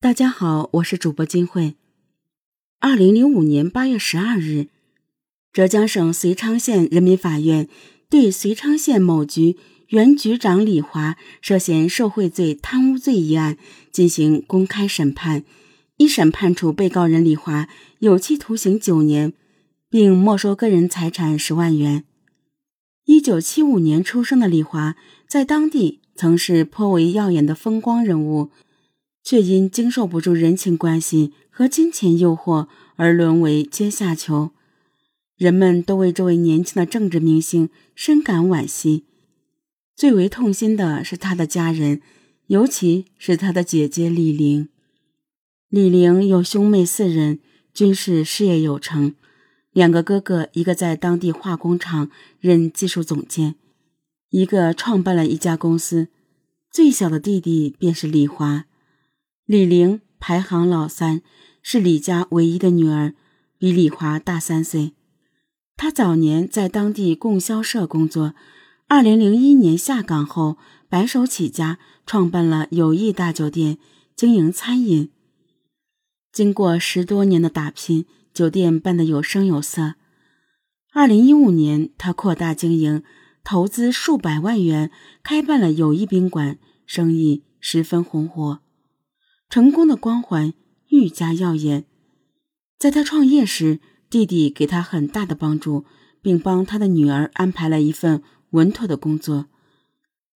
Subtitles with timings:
[0.00, 1.74] 大家好，我是主播金慧。
[2.78, 4.68] 二零零五年八月十二日，
[5.52, 7.68] 浙江省遂昌县人民法院
[8.08, 9.56] 对遂昌县某局
[9.88, 13.58] 原局长李华涉嫌受贿罪、贪污罪一案
[13.90, 15.42] 进行公开审判，
[15.96, 17.68] 一审判处被告人李华
[17.98, 19.32] 有期徒刑九年，
[19.90, 22.04] 并没收个人财产十万元。
[23.06, 24.94] 一九七五年出生的李华，
[25.26, 28.52] 在当地曾是颇为耀眼的风光人物。
[29.28, 32.66] 却因经受不住人情关系和金钱诱惑
[32.96, 34.52] 而沦为阶下囚，
[35.36, 39.04] 人们都为这位年轻的政治明星深感惋惜。
[39.94, 42.00] 最为痛心的是他的家人，
[42.46, 44.70] 尤其是他的姐姐李玲。
[45.68, 47.40] 李玲有兄妹四人，
[47.74, 49.14] 均是事业有成。
[49.72, 53.56] 两个哥哥，一个在当地化工厂任技术总监，
[54.30, 56.08] 一个创办了一家公司。
[56.72, 58.64] 最小的弟弟便是李华。
[59.48, 61.22] 李玲排行老三，
[61.62, 63.14] 是李家唯一的女儿，
[63.56, 64.92] 比李华大三岁。
[65.74, 68.34] 她早年在当地供销社工作，
[68.88, 70.58] 二零零一年下岗后
[70.90, 73.78] 白手起家，创办了友谊大酒店，
[74.14, 75.10] 经营餐饮。
[76.30, 79.94] 经过十多年的打拼，酒店办得有声有色。
[80.92, 83.02] 二零一五年，他扩大经营，
[83.42, 84.90] 投资数百万元，
[85.22, 88.60] 开办了友谊宾馆，生意十分红火。
[89.48, 90.52] 成功的光环
[90.88, 91.86] 愈加耀眼。
[92.78, 95.84] 在他创业时，弟弟给他很大的帮助，
[96.20, 99.46] 并帮他的女儿安排了一份稳妥的工作。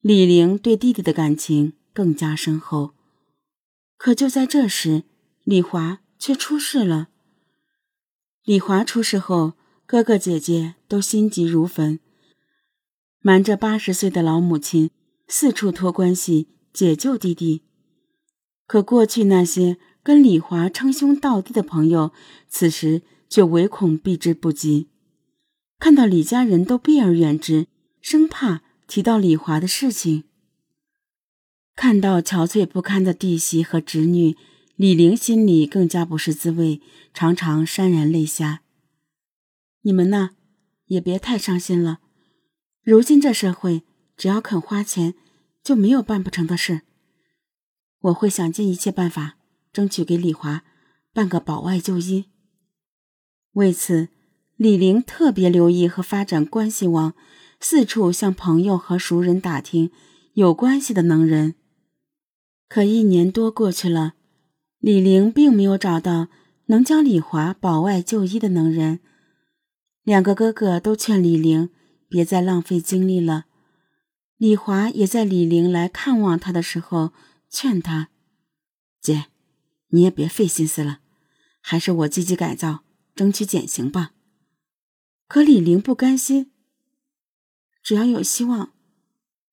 [0.00, 2.94] 李玲对弟弟的感情更加深厚。
[3.96, 5.04] 可就在这时，
[5.44, 7.08] 李华却出事了。
[8.44, 9.54] 李华出事后，
[9.86, 11.98] 哥哥姐姐都心急如焚，
[13.20, 14.90] 瞒着八十岁的老母亲，
[15.26, 17.62] 四处托关系解救弟弟。
[18.66, 22.12] 可过去那些跟李华称兄道弟的朋友，
[22.48, 24.88] 此时却唯恐避之不及。
[25.78, 27.66] 看到李家人都避而远之，
[28.00, 30.24] 生怕提到李华的事情。
[31.74, 34.36] 看到憔悴不堪的弟媳和侄女，
[34.76, 36.80] 李玲心里更加不是滋味，
[37.12, 38.62] 常常潸然泪下。
[39.82, 40.30] 你们呢，
[40.86, 42.00] 也别太伤心了。
[42.82, 43.82] 如今这社会，
[44.16, 45.14] 只要肯花钱，
[45.62, 46.82] 就没有办不成的事。
[48.00, 49.36] 我会想尽一切办法，
[49.72, 50.62] 争取给李华
[51.12, 52.26] 办个保外就医。
[53.52, 54.08] 为此，
[54.56, 57.14] 李玲特别留意和发展关系网，
[57.58, 59.90] 四处向朋友和熟人打听
[60.34, 61.54] 有关系的能人。
[62.68, 64.14] 可一年多过去了，
[64.78, 66.28] 李玲并没有找到
[66.66, 69.00] 能将李华保外就医的能人。
[70.04, 71.70] 两个哥哥都劝李玲
[72.08, 73.46] 别再浪费精力了。
[74.36, 77.12] 李华也在李玲来看望他的时候。
[77.48, 78.10] 劝他，
[79.00, 79.26] 姐，
[79.88, 80.98] 你也别费心思了，
[81.60, 82.84] 还是我积极改造，
[83.14, 84.12] 争取减刑吧。
[85.28, 86.50] 可李玲不甘心，
[87.82, 88.72] 只要有希望，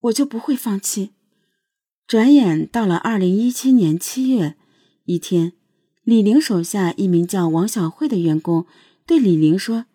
[0.01, 1.11] 我就不会放弃。
[2.05, 4.57] 转眼到了二零一七年七月，
[5.05, 5.53] 一天，
[6.03, 8.65] 李玲手下一名叫王小慧的员工
[9.05, 9.85] 对李玲说：“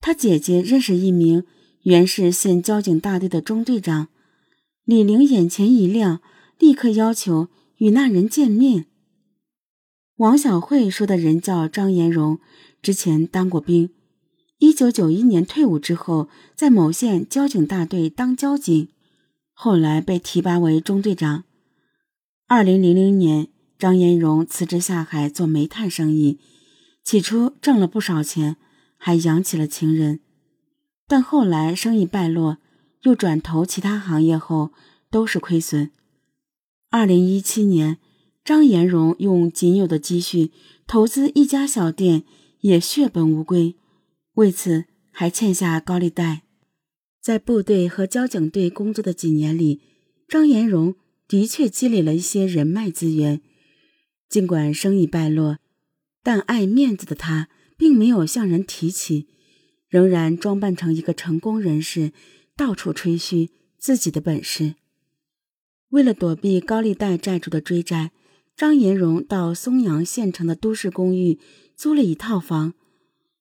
[0.00, 1.44] 他姐姐认识一名
[1.82, 4.08] 原是县交警大队的中队长。”
[4.84, 6.22] 李玲眼前一亮。
[6.58, 8.86] 立刻要求与那人见面。
[10.16, 12.38] 王小慧说的人叫张延荣，
[12.80, 13.90] 之前当过兵，
[14.58, 18.88] 一九九一年退伍之后，在某县交警大队当交警，
[19.52, 21.44] 后来被提拔为中队长。
[22.46, 26.38] 二零零零年，张延荣辞职下海做煤炭生意，
[27.04, 28.56] 起初挣了不少钱，
[28.96, 30.20] 还养起了情人，
[31.06, 32.56] 但后来生意败落，
[33.02, 34.72] 又转投其他行业后
[35.10, 35.90] 都是亏损。
[36.88, 37.98] 二零一七年，
[38.44, 40.52] 张延荣用仅有的积蓄
[40.86, 42.24] 投资一家小店，
[42.60, 43.74] 也血本无归，
[44.34, 46.42] 为此还欠下高利贷。
[47.20, 49.80] 在部队和交警队工作的几年里，
[50.28, 50.94] 张延荣
[51.26, 53.42] 的确积累了一些人脉资源。
[54.28, 55.58] 尽管生意败落，
[56.22, 59.26] 但爱面子的他并没有向人提起，
[59.88, 62.12] 仍然装扮成一个成功人士，
[62.56, 64.76] 到处吹嘘自己的本事。
[65.90, 68.10] 为了躲避高利贷债主的追债，
[68.56, 71.38] 张延荣到松阳县城的都市公寓
[71.76, 72.74] 租了一套房，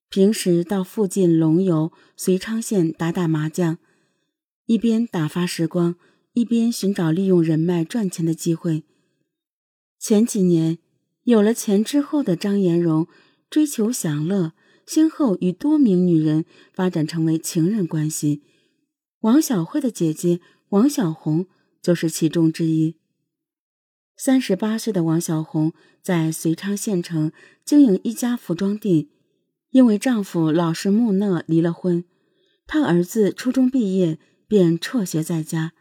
[0.09, 3.80] 平时到附近龙游遂昌县打打麻将，
[4.68, 5.95] 一边打发时光，
[6.33, 8.83] 一边寻找利用人脉赚钱的机会。
[9.97, 10.77] 前几年
[11.24, 13.07] 有了钱之后的张延荣
[13.50, 14.53] 追求享乐，
[14.86, 18.44] 先后与多名女人发展成为情人关系。
[19.21, 20.39] 王小慧的姐姐
[20.69, 21.47] 王小红。
[21.86, 22.96] 就是其中之一。
[24.18, 25.72] 三十八岁的王小红
[26.02, 27.32] 在遂昌县城
[27.64, 29.08] 经营一家服装店，
[29.70, 32.04] 因为丈夫老实木讷，离了婚。
[32.66, 34.18] 她儿子初中毕业
[34.48, 35.74] 便辍学在家，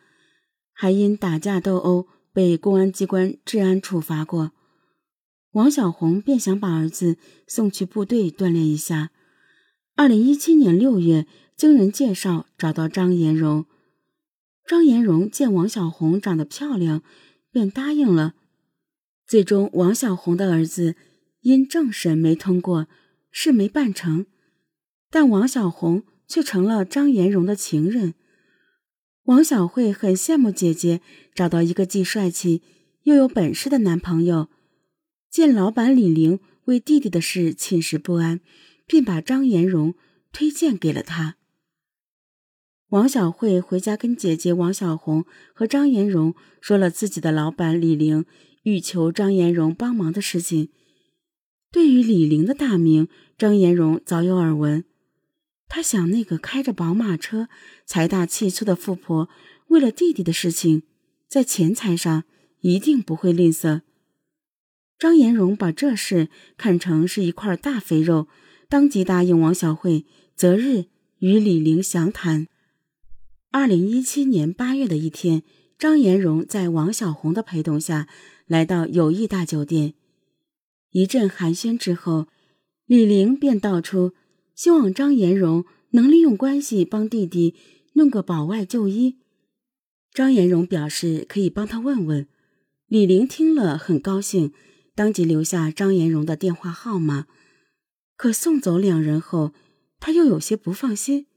[0.75, 4.53] 还因打架斗殴被公安机关治安处罚过。
[5.53, 7.17] 王小红便想把儿子
[7.47, 9.11] 送去部队锻炼一下。
[9.97, 11.27] 二零一七年六月，
[11.57, 13.65] 经人介绍找到张延荣。
[14.67, 17.03] 张延荣见王小红长得漂亮。
[17.55, 18.35] 便答应了。
[19.29, 20.97] 最终，王小红的儿子
[21.43, 22.89] 因政审没通过，
[23.31, 24.27] 事没办成，
[25.09, 28.15] 但王小红却成了张延荣的情人。
[29.27, 31.01] 王小慧很羡慕姐姐
[31.33, 32.63] 找到一个既帅气
[33.05, 34.49] 又有本事的男朋友，
[35.31, 38.41] 见老板李玲为弟弟的事寝食不安，
[38.85, 39.95] 便把张延荣
[40.33, 41.37] 推荐给了他。
[42.95, 48.25] 王小慧回家跟姐姐王小红和张延荣说了自己的老板李玲
[48.63, 50.69] 欲求张延荣帮忙的事情。
[51.73, 54.85] 对于李玲的大名，张延荣早有耳闻。
[55.67, 57.49] 他想，那个开着宝马车、
[57.85, 59.29] 财大气粗的富婆，
[59.67, 60.85] 为了弟弟的事情，
[61.27, 62.23] 在钱财上
[62.61, 63.81] 一定不会吝啬。
[65.01, 68.29] 张延荣把这事看成是一块大肥肉，
[68.69, 70.07] 当即答应王小慧
[70.37, 70.85] 择日
[71.19, 72.47] 与李玲详谈。
[73.57, 75.45] 二零一七年八月的一天，
[75.79, 78.09] 张延荣在王小红的陪同下
[78.49, 79.95] 来到友谊大酒店。
[80.91, 82.27] 一阵寒暄之后，
[82.85, 84.13] 李玲便道出
[84.57, 87.55] 希望张延荣能利用关系帮弟弟
[87.93, 89.21] 弄个保外就医。
[90.13, 92.27] 张延荣表示可以帮他问问。
[92.89, 94.53] 李玲听了很高兴，
[94.97, 97.29] 当即留下张延荣的电话号码。
[98.17, 99.53] 可送走两人后，
[100.01, 101.29] 他又有些不放心。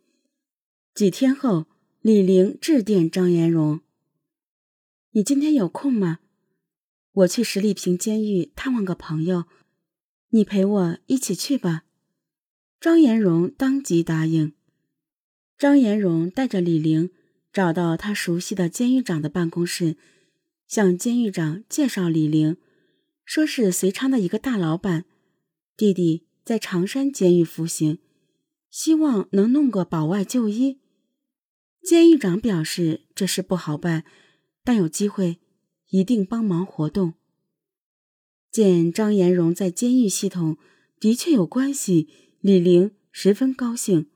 [0.96, 1.68] 几天后。
[2.02, 3.82] 李玲致电张延荣
[5.12, 6.20] ：“你今天有空吗？
[7.12, 9.46] 我去十里坪监狱探望个朋友，
[10.30, 11.86] 你陪我一起去吧。”
[12.80, 14.54] 张延荣当即答应。
[15.58, 17.10] 张延荣带着李玲
[17.52, 19.98] 找到他熟悉的监狱长的办公室，
[20.68, 22.58] 向监狱长介绍李玲，
[23.26, 25.06] 说是隋昌的一个大老板，
[25.76, 27.98] 弟弟在常山监狱服刑，
[28.70, 30.80] 希望能弄个保外就医。
[31.88, 34.04] 监狱长表示这事不好办，
[34.62, 35.40] 但有机会
[35.88, 37.14] 一定帮忙活动。
[38.52, 40.58] 见张延荣在监狱系统
[41.00, 42.10] 的确有关系，
[42.42, 44.10] 李玲十分高兴。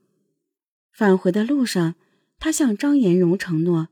[0.92, 1.94] 返回的路上，
[2.38, 3.88] 他向张延荣承诺：“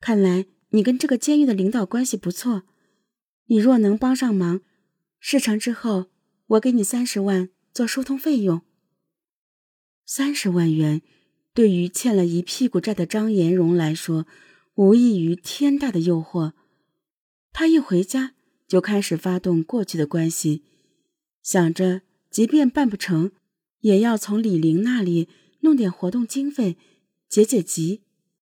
[0.00, 2.62] 看来你跟这个监狱的领导关系不错，
[3.48, 4.62] 你若能帮上忙，
[5.20, 6.06] 事成之后
[6.46, 8.62] 我给你三十万做疏通费用。”
[10.06, 11.02] 三十万元。
[11.58, 14.28] 对于欠了一屁股债的张延荣来说，
[14.76, 16.52] 无异于天大的诱惑。
[17.52, 18.36] 他一回家
[18.68, 20.62] 就开始发动过去的关系，
[21.42, 23.32] 想着即便办不成，
[23.80, 25.26] 也要从李玲那里
[25.62, 26.76] 弄点活动经费，
[27.28, 28.02] 解解急。